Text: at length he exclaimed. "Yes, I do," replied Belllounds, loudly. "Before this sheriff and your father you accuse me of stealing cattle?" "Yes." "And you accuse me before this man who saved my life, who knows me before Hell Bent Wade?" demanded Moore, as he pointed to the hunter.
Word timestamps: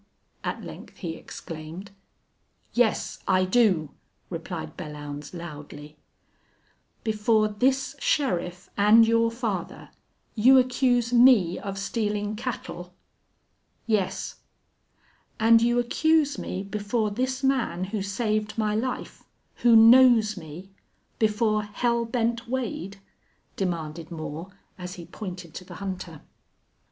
at 0.43 0.63
length 0.63 0.97
he 0.97 1.15
exclaimed. 1.15 1.91
"Yes, 2.73 3.19
I 3.27 3.45
do," 3.45 3.91
replied 4.31 4.75
Belllounds, 4.75 5.31
loudly. 5.31 5.95
"Before 7.03 7.47
this 7.49 7.95
sheriff 7.99 8.67
and 8.75 9.07
your 9.07 9.29
father 9.29 9.91
you 10.33 10.57
accuse 10.57 11.13
me 11.13 11.59
of 11.59 11.77
stealing 11.77 12.35
cattle?" 12.35 12.95
"Yes." 13.85 14.37
"And 15.39 15.61
you 15.61 15.77
accuse 15.77 16.35
me 16.39 16.63
before 16.63 17.11
this 17.11 17.43
man 17.43 17.83
who 17.83 18.01
saved 18.01 18.57
my 18.57 18.73
life, 18.73 19.23
who 19.57 19.75
knows 19.75 20.35
me 20.35 20.71
before 21.19 21.61
Hell 21.61 22.05
Bent 22.05 22.47
Wade?" 22.47 22.97
demanded 23.55 24.09
Moore, 24.09 24.49
as 24.79 24.95
he 24.95 25.05
pointed 25.05 25.53
to 25.53 25.63
the 25.63 25.75
hunter. 25.75 26.21